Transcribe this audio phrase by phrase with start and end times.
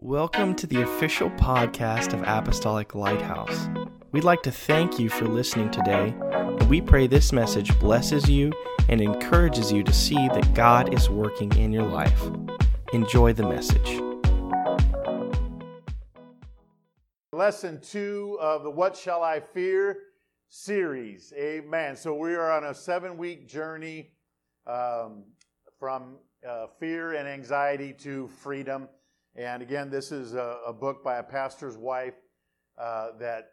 [0.00, 3.68] Welcome to the official podcast of Apostolic Lighthouse.
[4.12, 8.52] We'd like to thank you for listening today, and we pray this message blesses you
[8.88, 12.22] and encourages you to see that God is working in your life.
[12.92, 14.00] Enjoy the message.
[17.32, 19.98] Lesson two of the What Shall I Fear
[20.48, 21.32] series.
[21.36, 21.96] Amen.
[21.96, 24.12] So we are on a seven week journey
[24.64, 25.24] um,
[25.76, 26.18] from
[26.48, 28.88] uh, fear and anxiety to freedom.
[29.38, 32.16] And again, this is a, a book by a pastor's wife
[32.76, 33.50] uh, that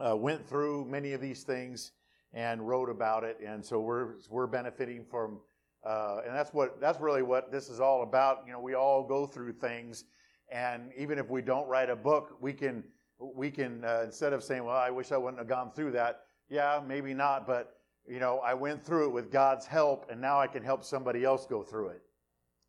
[0.00, 1.92] uh, went through many of these things
[2.32, 3.36] and wrote about it.
[3.46, 5.40] And so we're we're benefiting from,
[5.84, 8.44] uh, and that's what that's really what this is all about.
[8.46, 10.04] You know, we all go through things,
[10.50, 12.82] and even if we don't write a book, we can
[13.18, 16.22] we can uh, instead of saying, "Well, I wish I wouldn't have gone through that."
[16.48, 17.74] Yeah, maybe not, but
[18.08, 21.24] you know, I went through it with God's help, and now I can help somebody
[21.24, 22.02] else go through it.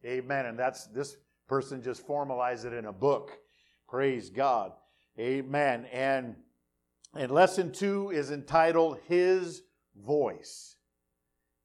[0.06, 0.48] Amen.
[0.48, 1.16] And that's this
[1.48, 3.32] person just formalized it in a book.
[3.88, 4.72] Praise God.
[5.20, 5.86] Amen.
[5.92, 6.36] And
[7.18, 9.62] and lesson 2 is entitled His
[9.96, 10.76] Voice.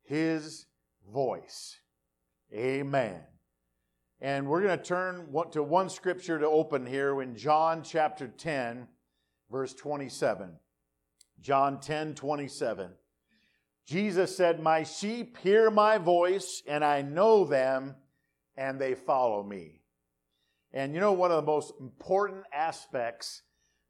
[0.05, 0.67] His
[1.12, 1.81] Voice.
[2.55, 3.20] Amen.
[4.20, 8.87] And we're going to turn to one scripture to open here in John chapter 10,
[9.50, 10.50] verse 27.
[11.41, 12.91] John 10, 27.
[13.87, 17.97] Jesus said, My sheep hear my voice, and I know them,
[18.56, 19.81] and they follow me.
[20.73, 23.43] And you know, one of the most important aspects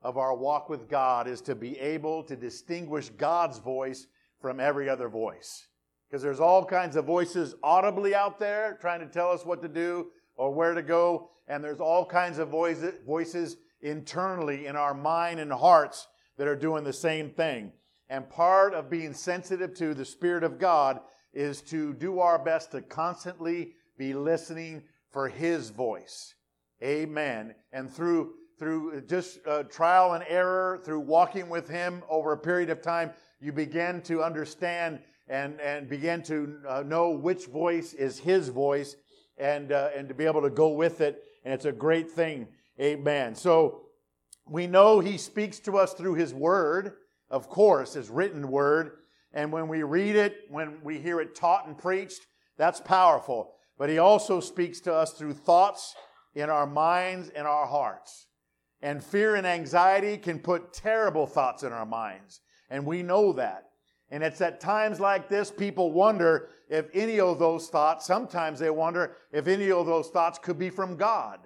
[0.02, 4.06] of our walk with God is to be able to distinguish God's voice
[4.40, 5.66] from every other voice.
[6.08, 9.68] Because there's all kinds of voices audibly out there trying to tell us what to
[9.68, 15.38] do or where to go, and there's all kinds of voices internally in our mind
[15.38, 17.72] and hearts that are doing the same thing.
[18.08, 21.00] And part of being sensitive to the Spirit of God
[21.32, 26.34] is to do our best to constantly be listening for His voice.
[26.82, 27.54] Amen.
[27.70, 32.70] And through through just uh, trial and error, through walking with Him over a period
[32.70, 33.10] of time,
[33.40, 38.96] you begin to understand and and begin to uh, know which voice is His voice,
[39.36, 41.22] and uh, and to be able to go with it.
[41.44, 42.48] And it's a great thing.
[42.80, 43.34] Amen.
[43.34, 43.82] So
[44.46, 46.94] we know He speaks to us through His Word,
[47.30, 48.92] of course, His written Word.
[49.34, 52.26] And when we read it, when we hear it taught and preached,
[52.56, 55.94] that's powerful but He also speaks to us through thoughts
[56.34, 58.26] in our minds and our hearts.
[58.82, 62.42] And fear and anxiety can put terrible thoughts in our minds.
[62.68, 63.70] And we know that.
[64.10, 68.68] And it's at times like this people wonder if any of those thoughts, sometimes they
[68.68, 71.38] wonder if any of those thoughts could be from God.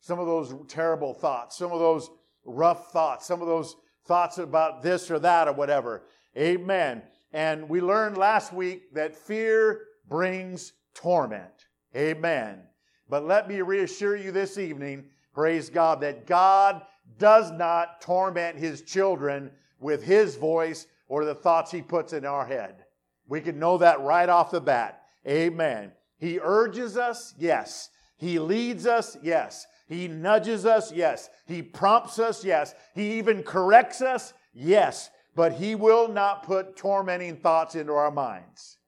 [0.00, 2.10] Some of those terrible thoughts, some of those
[2.44, 6.02] rough thoughts, some of those thoughts about this or that or whatever.
[6.36, 7.02] Amen.
[7.32, 11.67] And we learned last week that fear brings torment.
[11.96, 12.62] Amen.
[13.08, 16.82] But let me reassure you this evening, praise God, that God
[17.18, 19.50] does not torment his children
[19.80, 22.84] with his voice or the thoughts he puts in our head.
[23.26, 25.02] We can know that right off the bat.
[25.26, 25.92] Amen.
[26.18, 27.90] He urges us, yes.
[28.16, 29.66] He leads us, yes.
[29.86, 31.30] He nudges us, yes.
[31.46, 32.74] He prompts us, yes.
[32.94, 35.10] He even corrects us, yes.
[35.34, 38.78] But he will not put tormenting thoughts into our minds.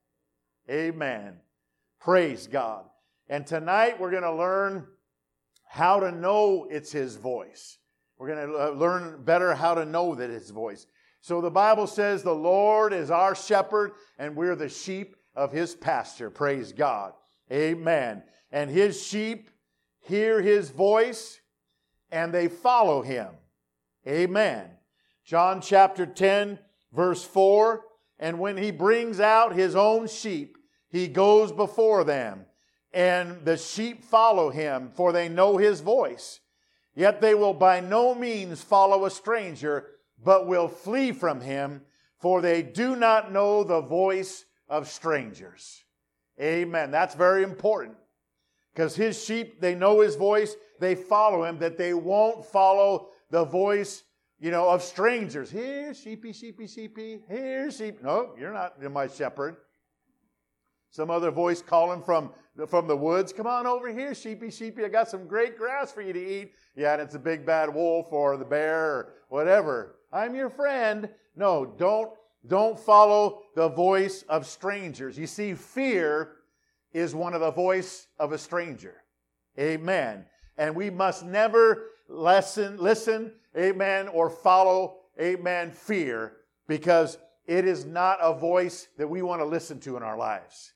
[0.69, 1.37] Amen.
[1.99, 2.85] Praise God.
[3.31, 4.85] And tonight we're going to learn
[5.65, 7.77] how to know it's His voice.
[8.17, 10.85] We're going to learn better how to know that His voice.
[11.21, 15.75] So the Bible says the Lord is our shepherd and we're the sheep of His
[15.75, 16.29] pasture.
[16.29, 17.13] Praise God.
[17.49, 18.21] Amen.
[18.51, 19.49] And His sheep
[20.01, 21.39] hear His voice
[22.11, 23.29] and they follow Him.
[24.05, 24.71] Amen.
[25.23, 26.59] John chapter 10,
[26.91, 27.81] verse 4
[28.19, 30.57] And when He brings out His own sheep,
[30.89, 32.45] He goes before them
[32.93, 36.39] and the sheep follow him, for they know his voice.
[36.93, 39.87] Yet they will by no means follow a stranger,
[40.23, 41.81] but will flee from him,
[42.19, 45.83] for they do not know the voice of strangers.
[46.39, 46.91] Amen.
[46.91, 47.97] That's very important.
[48.73, 53.43] Because his sheep, they know his voice, they follow him, that they won't follow the
[53.43, 54.03] voice,
[54.39, 55.49] you know, of strangers.
[55.49, 57.21] Here, sheepy, sheepy, sheepy.
[57.29, 58.01] Here, sheep.
[58.03, 59.57] No, you're not my shepherd.
[60.91, 62.31] Some other voice calling from
[62.67, 63.31] from the woods.
[63.31, 64.83] Come on over here, sheepy, sheepy.
[64.83, 66.53] I got some great grass for you to eat.
[66.75, 69.95] Yeah, and it's a big bad wolf or the bear or whatever.
[70.11, 71.09] I'm your friend.
[71.35, 72.11] No, don't,
[72.47, 75.17] don't follow the voice of strangers.
[75.17, 76.33] You see, fear
[76.93, 79.03] is one of the voice of a stranger.
[79.57, 80.25] Amen.
[80.57, 86.33] And we must never listen, listen, amen, or follow, amen, fear
[86.67, 87.17] because
[87.47, 90.73] it is not a voice that we want to listen to in our lives.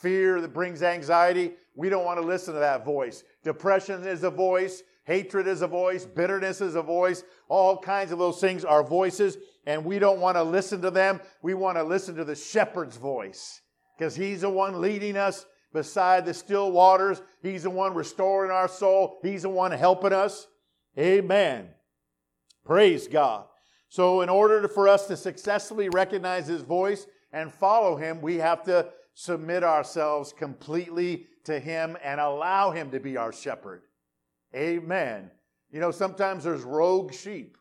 [0.00, 3.22] Fear that brings anxiety, we don't want to listen to that voice.
[3.44, 4.82] Depression is a voice.
[5.04, 6.04] Hatred is a voice.
[6.04, 7.22] Bitterness is a voice.
[7.48, 11.20] All kinds of those things are voices, and we don't want to listen to them.
[11.42, 13.60] We want to listen to the shepherd's voice
[13.96, 17.22] because he's the one leading us beside the still waters.
[17.42, 19.18] He's the one restoring our soul.
[19.22, 20.48] He's the one helping us.
[20.98, 21.68] Amen.
[22.64, 23.44] Praise God.
[23.88, 28.64] So, in order for us to successfully recognize His voice and follow Him, we have
[28.64, 28.88] to
[29.18, 33.82] submit ourselves completely to Him and allow Him to be our shepherd.
[34.54, 35.30] Amen.
[35.72, 37.56] You know, sometimes there's rogue sheep.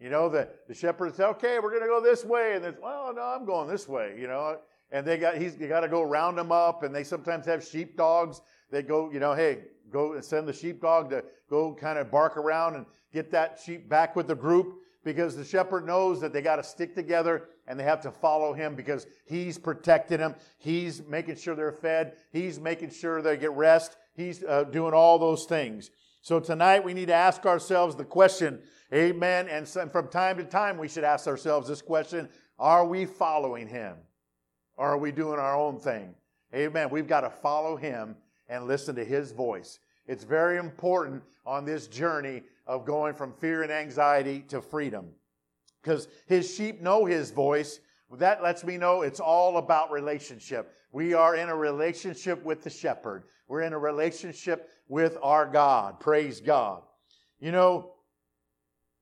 [0.00, 2.54] You know, the, the shepherd says, okay, we're going to go this way.
[2.56, 4.58] And there's, well, no, I'm going this way, you know.
[4.90, 6.82] And they got, he's got to go round them up.
[6.82, 8.40] And they sometimes have sheep dogs
[8.72, 9.60] that go, you know, hey,
[9.90, 13.88] go and send the sheepdog to go kind of bark around and get that sheep
[13.88, 14.74] back with the group
[15.04, 18.52] because the shepherd knows that they got to stick together and they have to follow
[18.52, 20.34] him because he's protecting them.
[20.58, 22.14] He's making sure they're fed.
[22.32, 23.96] He's making sure they get rest.
[24.14, 25.90] He's uh, doing all those things.
[26.22, 28.60] So tonight we need to ask ourselves the question,
[28.92, 29.48] amen.
[29.48, 32.28] And from time to time we should ask ourselves this question
[32.58, 33.96] Are we following him?
[34.76, 36.14] Or are we doing our own thing?
[36.54, 36.90] Amen.
[36.90, 38.16] We've got to follow him
[38.48, 39.78] and listen to his voice.
[40.06, 45.06] It's very important on this journey of going from fear and anxiety to freedom.
[45.86, 47.78] Because his sheep know his voice.
[48.18, 50.72] That lets me know it's all about relationship.
[50.90, 53.22] We are in a relationship with the shepherd.
[53.46, 56.00] We're in a relationship with our God.
[56.00, 56.82] Praise God.
[57.38, 57.92] You know,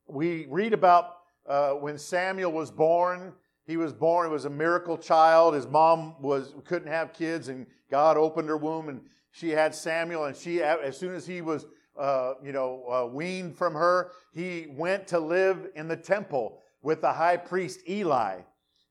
[0.07, 1.17] we read about
[1.49, 3.33] uh, when Samuel was born.
[3.67, 5.55] He was born, it was a miracle child.
[5.55, 9.01] His mom was couldn't have kids, and God opened her womb, and
[9.31, 10.27] she had Samuel.
[10.27, 11.65] And she, as soon as he was
[11.99, 17.01] uh, you know, uh, weaned from her, he went to live in the temple with
[17.01, 18.43] the high priest Eli.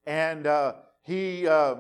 [0.06, 0.74] And uh,
[1.04, 1.76] he uh,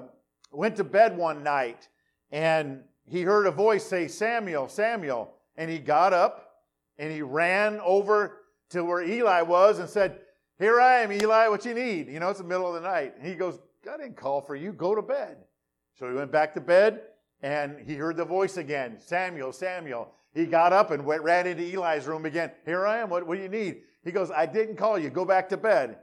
[0.51, 1.89] went to bed one night
[2.31, 5.33] and he heard a voice say, Samuel, Samuel.
[5.57, 6.62] And he got up
[6.98, 10.19] and he ran over to where Eli was and said,
[10.57, 12.07] Here I am, Eli, what you need?
[12.07, 13.15] You know, it's the middle of the night.
[13.18, 15.38] And he goes, God didn't call for you, go to bed.
[16.00, 17.01] So he went back to bed
[17.42, 20.12] and he heard the voice again Samuel, Samuel.
[20.34, 22.52] He got up and went, ran into Eli's room again.
[22.66, 23.10] Here I am.
[23.10, 23.82] What, what do you need?
[24.04, 25.10] He goes, I didn't call you.
[25.10, 25.98] Go back to bed.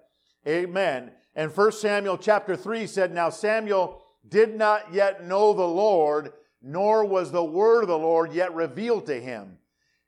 [0.47, 1.11] Amen.
[1.35, 6.32] And 1 Samuel chapter 3 said, Now Samuel did not yet know the Lord,
[6.62, 9.59] nor was the word of the Lord yet revealed to him.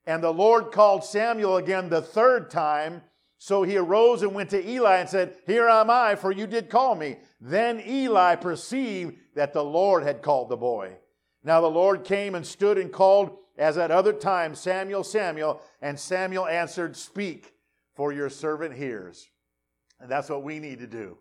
[0.07, 3.03] And the Lord called Samuel again the third time.
[3.39, 6.71] So he arose and went to Eli and said, Here am I, for you did
[6.71, 7.17] call me.
[7.41, 10.97] Then Eli perceived that the Lord had called the boy.
[11.43, 15.99] Now the Lord came and stood and called as at other times, Samuel, Samuel, and
[15.99, 17.53] Samuel answered, Speak,
[17.95, 19.29] for your servant hears.
[20.01, 21.19] And that's what we need to do.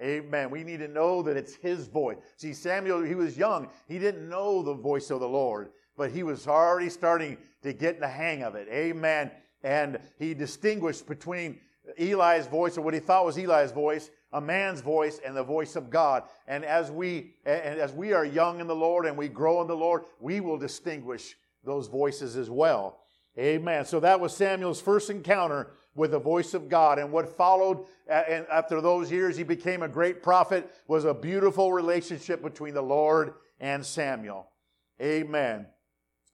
[0.00, 0.50] Amen.
[0.50, 2.16] We need to know that it's his voice.
[2.36, 3.68] See, Samuel, he was young.
[3.86, 8.00] He didn't know the voice of the Lord, but he was already starting to get
[8.00, 8.68] the hang of it.
[8.70, 9.30] Amen.
[9.62, 11.60] And he distinguished between
[11.98, 15.76] Eli's voice, or what he thought was Eli's voice, a man's voice, and the voice
[15.76, 16.24] of God.
[16.46, 19.66] And as we and as we are young in the Lord and we grow in
[19.66, 22.98] the Lord, we will distinguish those voices as well.
[23.38, 23.84] Amen.
[23.84, 26.98] So that was Samuel's first encounter with the voice of God.
[26.98, 32.42] And what followed after those years, he became a great prophet, was a beautiful relationship
[32.42, 34.48] between the Lord and Samuel.
[35.00, 35.66] Amen.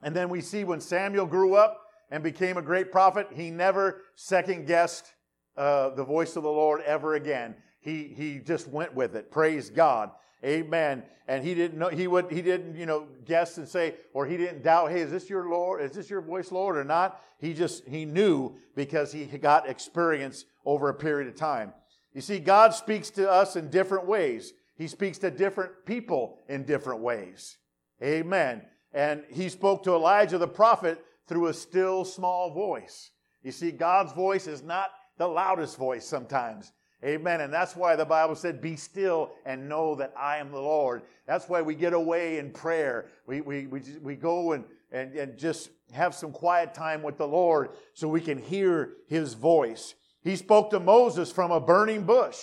[0.03, 4.03] And then we see when Samuel grew up and became a great prophet, he never
[4.15, 5.13] second guessed
[5.57, 7.55] uh, the voice of the Lord ever again.
[7.81, 9.31] He, he just went with it.
[9.31, 10.11] Praise God.
[10.45, 11.03] Amen.
[11.27, 14.37] And he didn't know, he would, he didn't, you know, guess and say, or he
[14.37, 15.83] didn't doubt, hey, is this your Lord?
[15.83, 17.21] Is this your voice, Lord, or not?
[17.39, 21.73] He just, he knew because he got experience over a period of time.
[22.15, 24.55] You see, God speaks to us in different ways.
[24.77, 27.59] He speaks to different people in different ways.
[28.03, 28.63] Amen.
[28.95, 33.11] And he spoke to Elijah the prophet through a still small voice.
[33.43, 36.73] You see, God's voice is not the loudest voice sometimes.
[37.05, 37.41] Amen.
[37.43, 41.03] And that's why the Bible said, Be still and know that I am the Lord.
[41.27, 43.07] That's why we get away in prayer.
[43.27, 47.27] We, we, we, we go and, and, and just have some quiet time with the
[47.27, 49.95] Lord so we can hear his voice.
[50.23, 52.39] He spoke to Moses from a burning bush.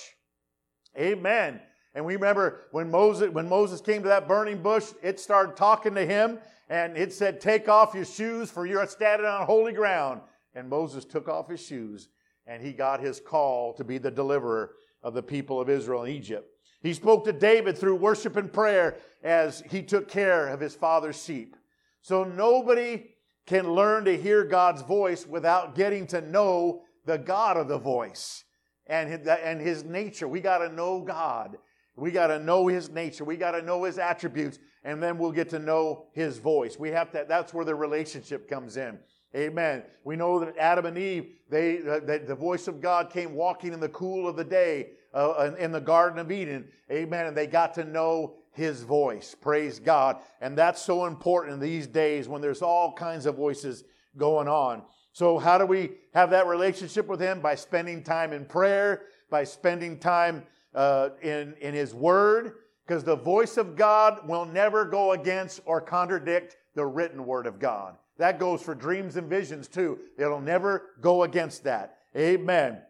[0.97, 1.59] Amen.
[1.93, 5.95] And we remember when Moses, when Moses came to that burning bush, it started talking
[5.95, 10.21] to him and it said, Take off your shoes, for you're standing on holy ground.
[10.53, 12.07] And Moses took off his shoes
[12.47, 14.71] and he got his call to be the deliverer
[15.03, 16.49] of the people of Israel in Egypt.
[16.81, 21.21] He spoke to David through worship and prayer as he took care of his father's
[21.21, 21.55] sheep.
[22.01, 23.15] So nobody
[23.47, 28.43] can learn to hear God's voice without getting to know the God of the voice
[28.87, 30.27] and and his nature.
[30.27, 31.57] We got to know God.
[31.95, 33.23] We got to know his nature.
[33.23, 36.77] We got to know his attributes, and then we'll get to know his voice.
[36.77, 38.99] We have to, that's where the relationship comes in.
[39.35, 39.83] Amen.
[40.05, 43.73] We know that Adam and Eve, they, uh, that the voice of God came walking
[43.73, 46.69] in the cool of the day uh, in the Garden of Eden.
[46.89, 47.25] Amen.
[47.25, 49.35] And they got to know his voice.
[49.39, 50.17] Praise God.
[50.39, 53.83] And that's so important in these days when there's all kinds of voices
[54.17, 54.83] going on.
[55.11, 57.41] So, how do we have that relationship with him?
[57.41, 62.53] By spending time in prayer, by spending time uh, in, in his word,
[62.85, 67.59] because the voice of God will never go against or contradict the written word of
[67.59, 67.97] God.
[68.17, 69.99] That goes for dreams and visions too.
[70.17, 71.97] It'll never go against that.
[72.15, 72.81] Amen.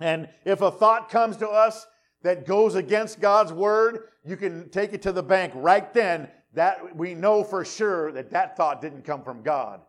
[0.00, 1.86] And if a thought comes to us
[2.22, 6.28] that goes against God's word, you can take it to the bank right then.
[6.54, 9.80] That we know for sure that that thought didn't come from God.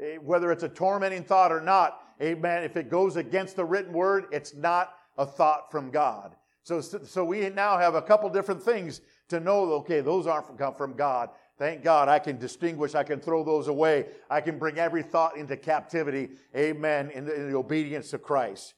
[0.00, 2.64] Eh, whether it's a tormenting thought or not, amen.
[2.64, 6.34] If it goes against the written word, it's not a thought from God.
[6.62, 9.72] So, so we now have a couple different things to know.
[9.74, 11.30] Okay, those aren't come from God.
[11.58, 14.06] Thank God I can distinguish, I can throw those away.
[14.28, 18.74] I can bring every thought into captivity, amen, in the, in the obedience of Christ.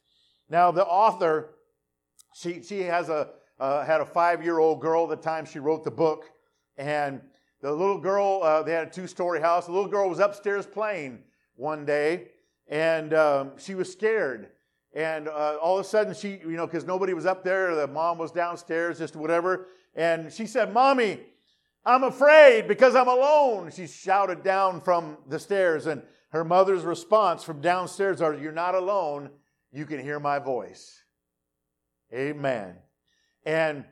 [0.49, 1.55] Now, the author,
[2.35, 5.59] she, she has a, uh, had a five year old girl at the time she
[5.59, 6.31] wrote the book.
[6.77, 7.21] And
[7.61, 9.67] the little girl, uh, they had a two story house.
[9.67, 11.19] The little girl was upstairs playing
[11.57, 12.29] one day,
[12.69, 14.51] and um, she was scared.
[14.95, 17.89] And uh, all of a sudden, she, you know, because nobody was up there, the
[17.89, 19.67] mom was downstairs, just whatever.
[19.97, 21.21] And she said, Mommy,
[21.89, 23.71] I'm afraid because I'm alone.
[23.71, 26.03] She shouted down from the stairs, and
[26.33, 29.31] her mother's response from downstairs are, You're not alone.
[29.73, 31.03] You can hear my voice.
[32.13, 32.77] Amen.
[33.47, 33.87] And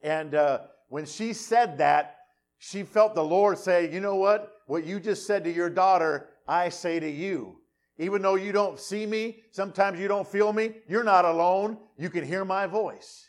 [0.00, 2.16] and uh, when she said that,
[2.56, 4.50] she felt the Lord say, You know what?
[4.66, 7.58] What you just said to your daughter, I say to you.
[7.98, 11.76] Even though you don't see me, sometimes you don't feel me, you're not alone.
[11.98, 13.28] You can hear my voice.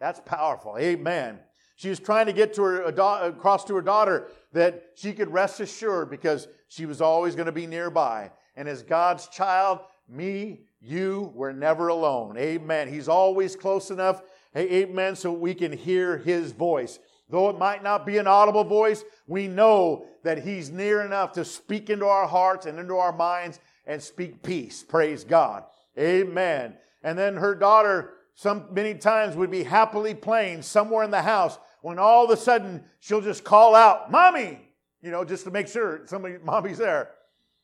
[0.00, 0.78] That's powerful.
[0.78, 1.40] Amen.
[1.78, 5.60] She was trying to get to her across to her daughter that she could rest
[5.60, 8.32] assured because she was always going to be nearby.
[8.56, 12.36] And as God's child, me, you, we're never alone.
[12.36, 12.88] Amen.
[12.88, 14.22] He's always close enough.
[14.56, 15.14] Amen.
[15.14, 16.98] So we can hear his voice.
[17.30, 21.44] Though it might not be an audible voice, we know that he's near enough to
[21.44, 24.82] speak into our hearts and into our minds and speak peace.
[24.82, 25.62] Praise God.
[25.96, 26.74] Amen.
[27.04, 31.56] And then her daughter, some many times would be happily playing somewhere in the house
[31.88, 34.60] when all of a sudden she'll just call out, Mommy,
[35.00, 37.12] you know, just to make sure somebody, mommy's there.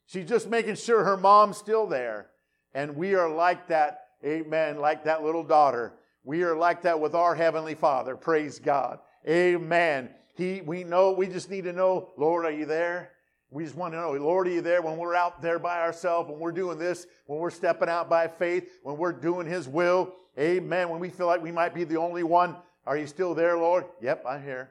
[0.07, 2.31] She's just making sure her mom's still there.
[2.73, 5.93] And we are like that, amen, like that little daughter.
[6.25, 8.17] We are like that with our Heavenly Father.
[8.17, 8.99] Praise God.
[9.29, 10.09] Amen.
[10.35, 13.11] He, we know, we just need to know, Lord, are you there?
[13.51, 16.31] We just want to know, Lord, are you there when we're out there by ourselves,
[16.31, 20.15] when we're doing this, when we're stepping out by faith, when we're doing His will?
[20.39, 20.89] Amen.
[20.89, 23.85] When we feel like we might be the only one are you still there, Lord?
[24.01, 24.71] Yep, I'm here.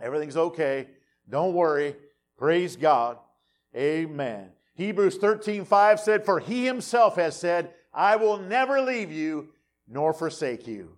[0.00, 0.88] Everything's okay.
[1.28, 1.96] Don't worry.
[2.36, 3.18] Praise God.
[3.76, 4.50] Amen.
[4.74, 9.48] Hebrews 13, 5 said, For he himself has said, I will never leave you
[9.88, 10.96] nor forsake you.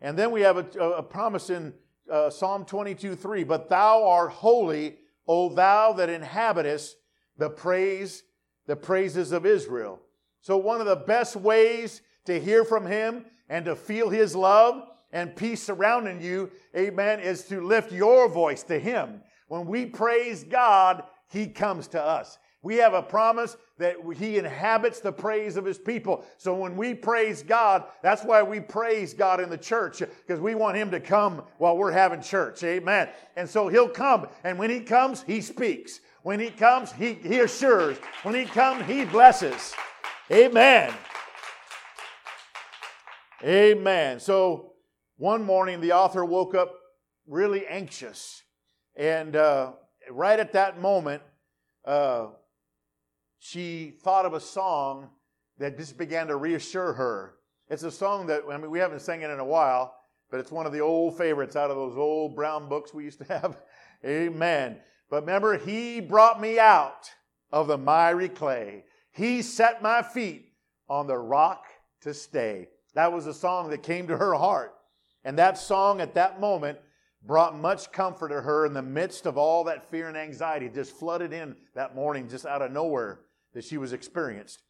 [0.00, 1.74] And then we have a, a promise in
[2.10, 3.44] uh, Psalm 22, 3.
[3.44, 6.96] But thou art holy, O thou that inhabitest
[7.36, 8.22] the praise,
[8.66, 10.00] the praises of Israel.
[10.40, 14.88] So one of the best ways to hear from him and to feel his love
[15.12, 19.20] and peace surrounding you, amen, is to lift your voice to Him.
[19.48, 22.38] When we praise God, He comes to us.
[22.62, 26.24] We have a promise that He inhabits the praise of His people.
[26.38, 30.54] So when we praise God, that's why we praise God in the church, because we
[30.54, 32.62] want Him to come while we're having church.
[32.62, 33.08] Amen.
[33.36, 34.28] And so He'll come.
[34.44, 36.00] And when He comes, He speaks.
[36.22, 37.98] When He comes, He, he assures.
[38.22, 39.74] When He comes, He blesses.
[40.30, 40.94] Amen.
[43.44, 44.20] Amen.
[44.20, 44.71] So
[45.22, 46.74] one morning, the author woke up
[47.28, 48.42] really anxious.
[48.96, 49.70] And uh,
[50.10, 51.22] right at that moment,
[51.84, 52.26] uh,
[53.38, 55.10] she thought of a song
[55.58, 57.36] that just began to reassure her.
[57.68, 59.94] It's a song that, I mean, we haven't sang it in a while,
[60.28, 63.18] but it's one of the old favorites out of those old brown books we used
[63.18, 63.56] to have.
[64.04, 64.80] Amen.
[65.08, 67.08] But remember, He brought me out
[67.52, 68.86] of the miry clay.
[69.12, 70.46] He set my feet
[70.88, 71.66] on the rock
[72.00, 72.70] to stay.
[72.94, 74.74] That was a song that came to her heart.
[75.24, 76.78] And that song at that moment
[77.24, 80.96] brought much comfort to her in the midst of all that fear and anxiety just
[80.96, 83.20] flooded in that morning just out of nowhere
[83.54, 84.62] that she was experienced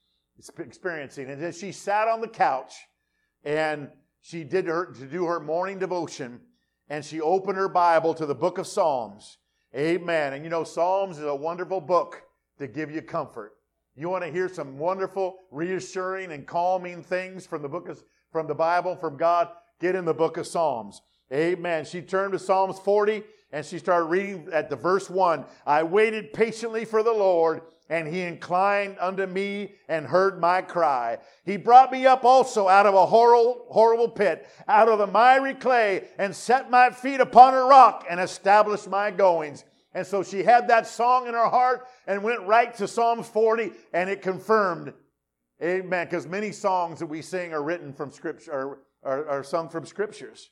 [0.58, 1.30] experiencing.
[1.30, 2.74] And then she sat on the couch
[3.44, 3.88] and
[4.20, 6.40] she did her to do her morning devotion
[6.88, 9.38] and she opened her bible to the book of psalms.
[9.74, 10.32] Amen.
[10.32, 12.22] And you know psalms is a wonderful book
[12.58, 13.52] to give you comfort.
[13.94, 18.46] You want to hear some wonderful reassuring and calming things from the book of from
[18.46, 19.48] the bible from god
[19.82, 21.02] get in the book of Psalms.
[21.32, 21.84] Amen.
[21.84, 25.44] She turned to Psalms 40 and she started reading at the verse 1.
[25.66, 31.18] I waited patiently for the Lord and he inclined unto me and heard my cry.
[31.44, 35.52] He brought me up also out of a horrible, horrible pit, out of the miry
[35.52, 39.64] clay, and set my feet upon a rock and established my goings.
[39.94, 43.72] And so she had that song in her heart and went right to Psalms 40,
[43.92, 44.94] and it confirmed.
[45.62, 46.06] Amen.
[46.06, 50.50] Because many songs that we sing are written from scripture, are, sung from scriptures.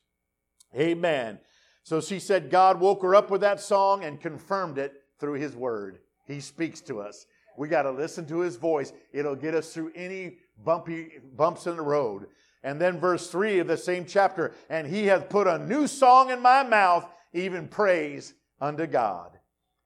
[0.77, 1.39] Amen.
[1.83, 5.57] So she said God woke her up with that song and confirmed it through his
[5.57, 5.99] word.
[6.27, 7.27] He speaks to us.
[7.57, 8.93] We got to listen to his voice.
[9.13, 12.27] It'll get us through any bumpy bumps in the road.
[12.63, 16.31] And then verse 3 of the same chapter, and he hath put a new song
[16.31, 19.39] in my mouth, even praise unto God.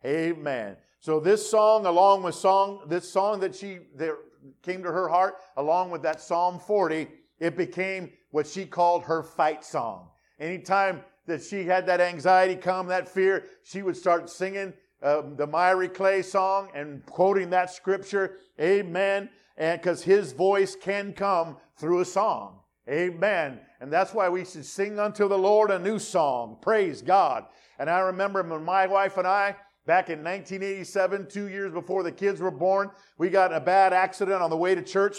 [0.04, 0.76] Amen.
[1.00, 4.16] So this song, along with song, this song that she that
[4.62, 9.22] came to her heart, along with that Psalm 40, it became what she called her
[9.22, 10.08] fight song.
[10.40, 14.72] Anytime that she had that anxiety come, that fear, she would start singing
[15.04, 18.38] um, the miry clay song and quoting that scripture.
[18.60, 19.30] Amen.
[19.56, 22.58] And because his voice can come through a song.
[22.88, 23.60] Amen.
[23.80, 26.58] And that's why we should sing unto the Lord a new song.
[26.60, 27.44] Praise God.
[27.78, 29.54] And I remember when my wife and I,
[29.86, 34.42] back in 1987, two years before the kids were born, we got a bad accident
[34.42, 35.18] on the way to church.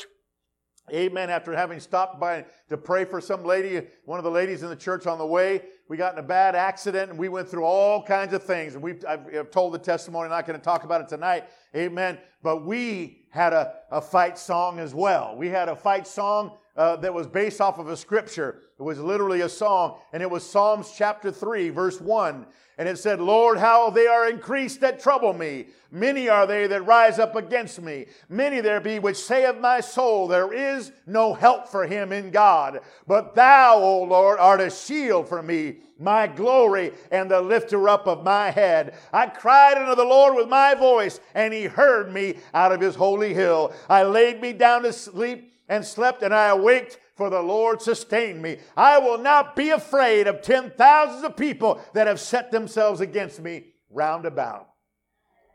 [0.93, 1.29] Amen.
[1.31, 4.75] After having stopped by to pray for some lady, one of the ladies in the
[4.75, 8.03] church on the way, we got in a bad accident and we went through all
[8.03, 8.75] kinds of things.
[8.75, 11.45] And we've, I've, I've told the testimony, I'm not going to talk about it tonight.
[11.75, 12.19] Amen.
[12.43, 15.35] But we had a, a fight song as well.
[15.35, 18.61] We had a fight song uh, that was based off of a scripture.
[18.77, 22.45] It was literally a song, and it was Psalms chapter 3, verse 1.
[22.77, 25.67] And it said, Lord, how they are increased that trouble me.
[25.91, 28.07] Many are they that rise up against me.
[28.27, 32.31] Many there be which say of my soul, There is no help for him in
[32.31, 32.81] God.
[33.07, 38.07] But thou, O Lord, art a shield for me, my glory, and the lifter up
[38.07, 38.95] of my head.
[39.13, 42.95] I cried unto the Lord with my voice, and he heard me out of his
[42.95, 43.71] holy hill.
[43.87, 48.41] I laid me down to sleep and slept, and I awaked for the Lord sustained
[48.41, 48.57] me.
[48.75, 53.41] I will not be afraid of ten thousands of people that have set themselves against
[53.41, 54.67] me round about.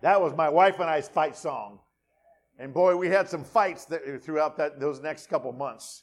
[0.02, 1.80] That was my wife and I's fight song.
[2.58, 6.02] And boy, we had some fights that, throughout that, those next couple months.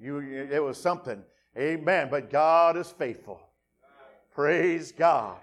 [0.00, 1.22] You, it was something.
[1.56, 2.08] Amen.
[2.10, 3.40] But God is faithful.
[4.34, 5.36] Praise God.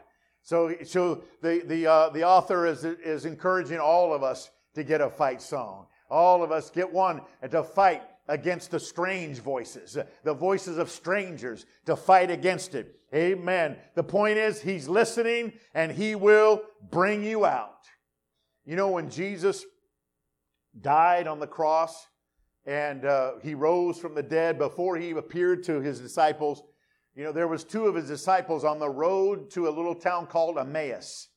[0.43, 5.01] So, so the, the, uh, the author is, is encouraging all of us to get
[5.01, 5.87] a fight song.
[6.11, 11.65] All of us get one to fight against the strange voices, the voices of strangers,
[11.85, 12.99] to fight against it.
[13.15, 13.77] Amen.
[13.95, 17.85] The point is, He's listening and He will bring you out.
[18.65, 19.65] You know, when Jesus
[20.79, 22.07] died on the cross
[22.65, 26.61] and uh, He rose from the dead, before He appeared to His disciples,
[27.15, 30.27] you know, there was two of His disciples on the road to a little town
[30.27, 31.29] called Emmaus.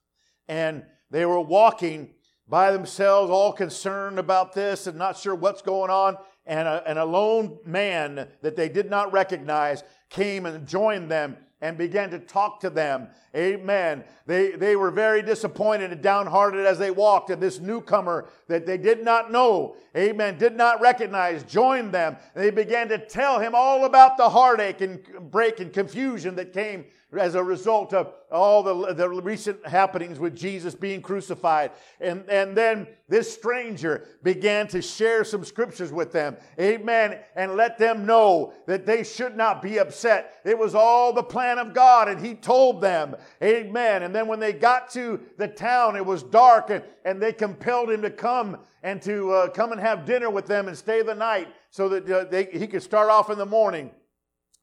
[0.49, 2.11] And they were walking
[2.49, 6.99] by themselves, all concerned about this and not sure what's going on and a, and
[6.99, 12.19] a lone man that they did not recognize came and joined them and began to
[12.19, 13.09] talk to them.
[13.35, 14.05] Amen.
[14.27, 18.77] They, they were very disappointed and downhearted as they walked, and this newcomer that they
[18.77, 22.17] did not know, amen, did not recognize, joined them.
[22.35, 26.53] And they began to tell him all about the heartache and break and confusion that
[26.53, 26.85] came
[27.19, 31.71] as a result of all the, the recent happenings with Jesus being crucified.
[32.01, 36.37] And, and then this stranger began to share some scriptures with them.
[36.59, 37.19] Amen.
[37.37, 40.41] And let them know that they should not be upset.
[40.45, 43.17] It was all the plan of God, and He told them.
[43.43, 44.03] Amen.
[44.03, 47.91] And then when they got to the town, it was dark, and, and they compelled
[47.91, 51.15] Him to come and to uh, come and have dinner with them and stay the
[51.15, 53.91] night so that uh, they, He could start off in the morning.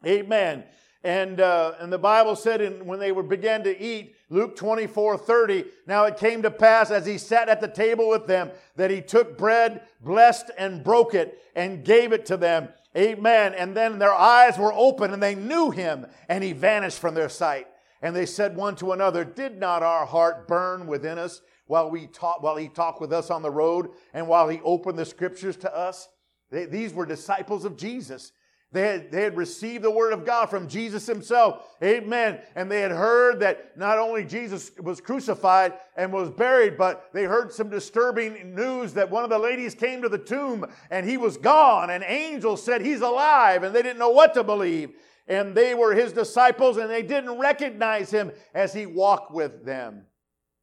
[0.06, 0.64] Amen.
[1.04, 5.18] And, uh, and the Bible said in, when they were began to eat, Luke 24,
[5.18, 8.92] 30, now it came to pass as he sat at the table with them that
[8.92, 12.70] he took bread, blessed and broke it, and gave it to them.
[12.96, 13.56] Amen.
[13.56, 17.30] And then their eyes were open and they knew him, and he vanished from their
[17.30, 17.68] sight.
[18.04, 22.08] And they said one to another, Did not our heart burn within us while we
[22.08, 25.58] taught, while he talked with us on the road and while he opened the scriptures
[25.58, 26.10] to us?
[26.52, 28.34] They, these were disciples of Jesus.
[28.74, 31.76] They had, they had received the word of God from Jesus himself.
[31.84, 32.40] Amen.
[32.56, 37.24] And they had heard that not only Jesus was crucified and was buried, but they
[37.24, 41.18] heard some disturbing news that one of the ladies came to the tomb and he
[41.18, 41.90] was gone.
[41.90, 44.92] And angels said he's alive and they didn't know what to believe.
[45.28, 50.06] And they were his disciples and they didn't recognize him as he walked with them.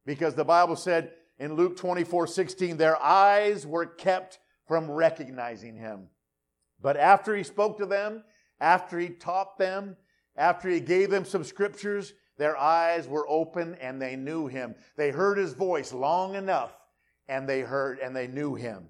[0.07, 6.07] Because the Bible said in Luke 24 16, their eyes were kept from recognizing him.
[6.81, 8.23] But after he spoke to them,
[8.59, 9.97] after he taught them,
[10.35, 14.75] after he gave them some scriptures, their eyes were open and they knew him.
[14.95, 16.71] They heard his voice long enough
[17.27, 18.87] and they heard and they knew him.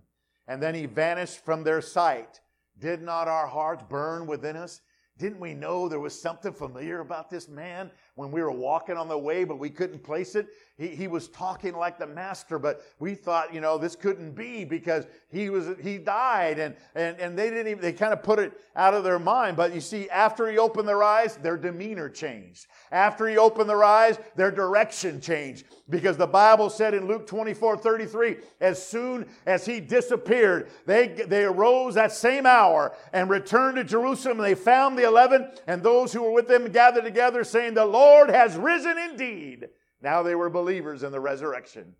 [0.47, 2.39] And then he vanished from their sight.
[2.77, 4.81] Did not our hearts burn within us?
[5.17, 9.07] Didn't we know there was something familiar about this man when we were walking on
[9.07, 10.49] the way, but we couldn't place it?
[10.77, 14.65] He, he was talking like the master, but we thought, you know, this couldn't be
[14.65, 18.37] because he was he died, and and and they didn't even they kind of put
[18.39, 19.55] it out of their mind.
[19.55, 22.67] But you see, after he opened their eyes, their demeanor changed.
[22.91, 25.65] After he opened their eyes, their direction changed.
[25.89, 31.43] Because the Bible said in Luke 24, 33, as soon as he disappeared, they, they
[31.43, 34.37] arose that same hour and returned to Jerusalem.
[34.39, 37.85] And they found the eleven and those who were with them gathered together, saying, The
[38.09, 39.69] Lord has risen indeed
[40.01, 41.95] now they were believers in the resurrection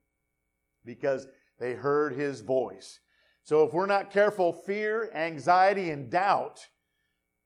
[0.85, 1.27] because
[1.59, 2.99] they heard his voice.
[3.43, 6.67] So if we're not careful, fear, anxiety, and doubt,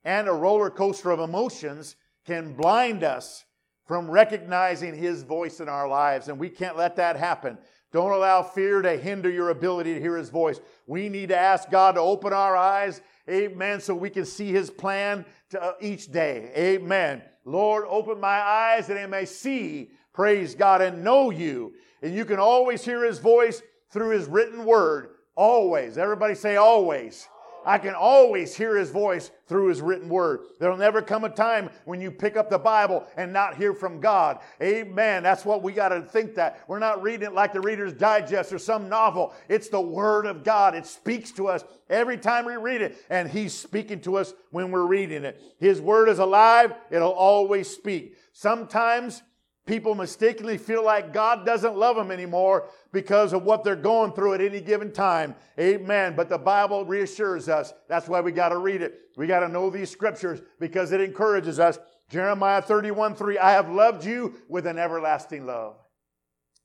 [0.04, 1.96] and a roller coaster of emotions
[2.26, 3.46] can blind us
[3.86, 6.28] from recognizing his voice in our lives.
[6.28, 7.58] And we can't let that happen.
[7.92, 10.60] Don't allow fear to hinder your ability to hear his voice.
[10.88, 14.70] We need to ask God to open our eyes, amen, so we can see his
[14.70, 16.52] plan to, uh, each day.
[16.56, 17.22] Amen.
[17.46, 21.74] Lord, open my eyes that I may see praise God, and know you.
[22.02, 25.10] And you can always hear his voice through his written word.
[25.36, 25.98] Always.
[25.98, 27.28] Everybody say always.
[27.66, 30.42] I can always hear his voice through his written word.
[30.60, 34.00] There'll never come a time when you pick up the Bible and not hear from
[34.00, 34.40] God.
[34.62, 35.24] Amen.
[35.24, 36.62] That's what we got to think that.
[36.68, 39.34] We're not reading it like the Reader's Digest or some novel.
[39.50, 40.76] It's the word of God.
[40.76, 44.72] It speaks to us every time we read it, and he's speaking to us when
[44.72, 45.42] we're reading it.
[45.60, 46.74] His word is alive.
[46.92, 48.18] It'll always speak.
[48.34, 49.22] Sometimes
[49.66, 54.34] People mistakenly feel like God doesn't love them anymore because of what they're going through
[54.34, 55.36] at any given time.
[55.58, 56.16] Amen.
[56.18, 57.74] But the Bible reassures us.
[57.88, 59.00] That's why we got to read it.
[59.16, 61.80] We got to know these scriptures because it encourages us.
[62.10, 65.78] Jeremiah 31 3, I have loved you with an everlasting love.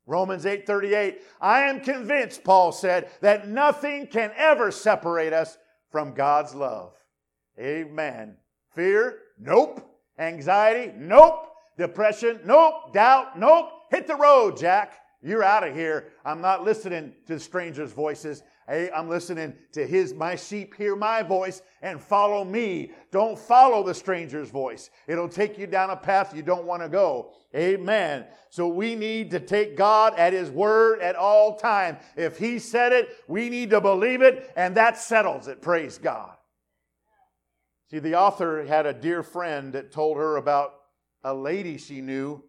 [0.04, 5.56] Romans 8 38, I am convinced, Paul said, that nothing can ever separate us
[5.90, 6.94] from God's love.
[7.60, 8.36] Amen.
[8.74, 9.18] Fear?
[9.38, 9.88] Nope.
[10.18, 10.92] Anxiety?
[10.96, 11.47] Nope.
[11.78, 12.40] Depression?
[12.44, 12.92] Nope.
[12.92, 13.38] Doubt?
[13.38, 13.70] Nope.
[13.90, 15.00] Hit the road, Jack.
[15.22, 16.12] You're out of here.
[16.24, 18.42] I'm not listening to strangers' voices.
[18.68, 22.92] Hey, I'm listening to his, my sheep hear my voice and follow me.
[23.10, 24.90] Don't follow the stranger's voice.
[25.06, 27.32] It'll take you down a path you don't want to go.
[27.56, 28.26] Amen.
[28.50, 31.96] So we need to take God at his word at all time.
[32.14, 35.62] If he said it, we need to believe it, and that settles it.
[35.62, 36.36] Praise God.
[37.90, 40.74] See, the author had a dear friend that told her about
[41.24, 42.42] a lady she knew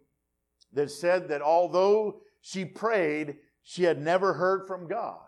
[0.72, 5.18] that said that although she prayed, she had never heard from God.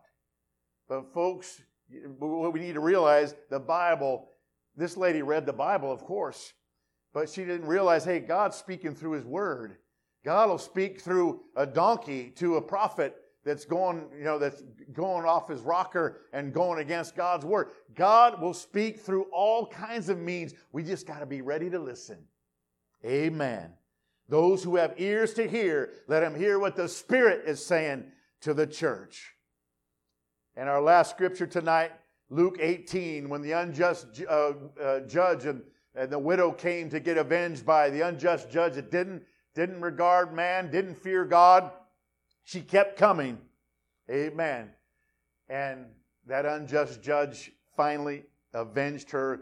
[0.88, 1.61] But, folks,
[2.18, 4.28] what we need to realize the Bible,
[4.76, 6.52] this lady read the Bible, of course,
[7.12, 9.76] but she didn't realize hey, God's speaking through His Word.
[10.24, 15.26] God will speak through a donkey to a prophet that's going, you know, that's going
[15.26, 17.70] off his rocker and going against God's word.
[17.94, 20.55] God will speak through all kinds of means.
[20.70, 22.18] We just got to be ready to listen.
[23.04, 23.72] Amen.
[24.28, 28.04] Those who have ears to hear, let them hear what the Spirit is saying
[28.42, 29.32] to the church.
[30.56, 31.92] And our last scripture tonight,
[32.30, 35.62] Luke 18, when the unjust uh, uh, judge and,
[35.94, 39.22] and the widow came to get avenged by the unjust judge that didn't,
[39.54, 41.70] didn't regard man, didn't fear God,
[42.44, 43.38] she kept coming.
[44.10, 44.70] Amen.
[45.48, 45.86] And
[46.26, 49.40] that unjust judge finally avenged her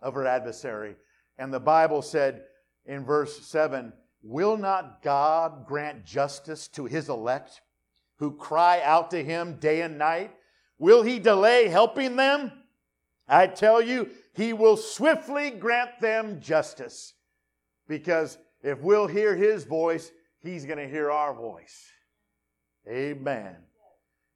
[0.00, 0.96] of her adversary.
[1.38, 2.44] And the Bible said,
[2.86, 3.92] in verse 7
[4.22, 7.60] Will not God grant justice to his elect
[8.18, 10.32] who cry out to him day and night?
[10.78, 12.52] Will he delay helping them?
[13.26, 17.14] I tell you, he will swiftly grant them justice.
[17.88, 21.90] Because if we'll hear his voice, he's going to hear our voice.
[22.88, 23.56] Amen.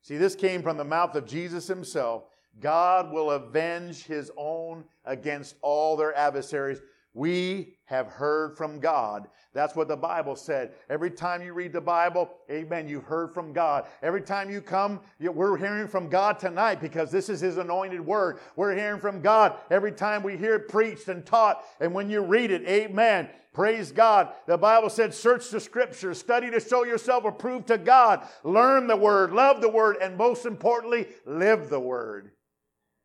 [0.02, 2.24] See, this came from the mouth of Jesus himself.
[2.60, 6.80] God will avenge his own against all their adversaries.
[7.16, 9.28] We have heard from God.
[9.54, 10.72] That's what the Bible said.
[10.90, 13.86] Every time you read the Bible, amen, you've heard from God.
[14.02, 18.40] Every time you come, we're hearing from God tonight because this is His anointed word.
[18.54, 21.64] We're hearing from God every time we hear it preached and taught.
[21.80, 23.30] And when you read it, amen.
[23.54, 24.34] Praise God.
[24.46, 28.96] The Bible said, search the scriptures, study to show yourself approved to God, learn the
[28.96, 32.32] word, love the word, and most importantly, live the word.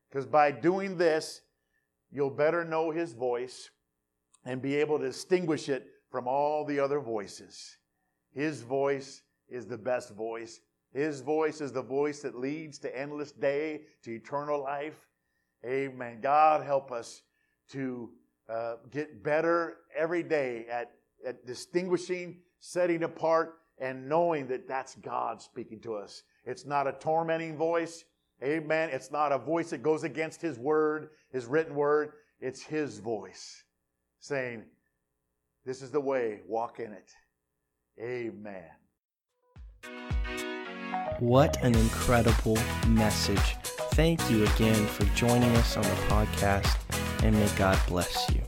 [0.09, 1.39] Because by doing this,
[2.11, 3.69] you'll better know His voice
[4.45, 7.77] and be able to distinguish it from all the other voices.
[8.33, 10.59] His voice is the best voice.
[10.93, 15.07] His voice is the voice that leads to endless day, to eternal life.
[15.65, 16.19] Amen.
[16.21, 17.21] God help us
[17.69, 18.09] to
[18.49, 20.91] uh, get better every day at,
[21.25, 26.23] at distinguishing, setting apart, and knowing that that's God speaking to us.
[26.45, 28.03] It's not a tormenting voice.
[28.43, 28.89] Amen.
[28.91, 32.13] It's not a voice that goes against His word, His written word.
[32.41, 33.63] It's His voice
[34.21, 34.63] saying,
[35.65, 37.11] This is the way, walk in it.
[37.99, 38.69] Amen.
[41.19, 42.57] What an incredible
[42.87, 43.57] message.
[43.93, 46.77] Thank you again for joining us on the podcast,
[47.23, 48.41] and may God bless you.